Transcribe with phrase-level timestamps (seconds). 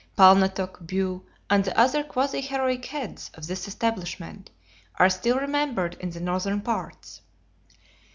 [0.17, 4.49] Palnatoke, Bue, and the other quasi heroic heads of this establishment
[4.95, 7.21] are still remembered in the northern parts.